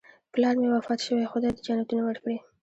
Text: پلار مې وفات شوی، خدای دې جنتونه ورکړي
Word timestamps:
پلار 0.33 0.55
مې 0.61 0.67
وفات 0.75 0.99
شوی، 1.07 1.29
خدای 1.31 1.51
دې 1.55 1.61
جنتونه 1.67 2.01
ورکړي 2.05 2.37